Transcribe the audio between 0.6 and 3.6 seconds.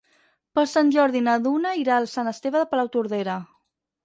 Sant Jordi na Duna irà a Sant Esteve de Palautordera.